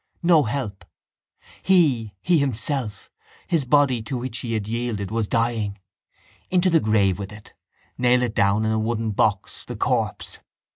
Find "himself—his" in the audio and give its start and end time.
2.39-3.65